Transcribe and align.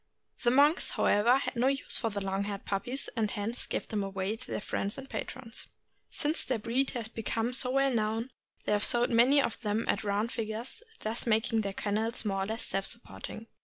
The 0.41 0.49
monks, 0.49 0.89
however, 0.97 1.37
had 1.37 1.55
no 1.55 1.67
use 1.67 1.99
for 1.99 2.09
long 2.09 2.45
haired 2.45 2.65
puppies, 2.65 3.07
and 3.15 3.29
hence 3.29 3.67
gave 3.67 3.87
them 3.87 4.01
to 4.01 4.37
their 4.47 4.59
friends 4.59 4.97
and 4.97 5.07
patrons. 5.07 5.67
Since 6.09 6.43
the 6.43 6.57
breed 6.57 6.89
has 6.97 7.07
become 7.07 7.53
so 7.53 7.69
well 7.69 7.93
known, 7.93 8.31
they 8.65 8.71
have 8.71 8.83
sold 8.83 9.11
many 9.11 9.39
of 9.39 9.61
them 9.61 9.85
at 9.87 10.03
round 10.03 10.31
figures, 10.31 10.81
thus 11.01 11.27
making 11.27 11.61
their 11.61 11.71
kennels 11.73 12.25
more 12.25 12.41
or 12.45 12.47
less 12.47 12.65
self 12.65 12.85
supporting. 12.87 13.45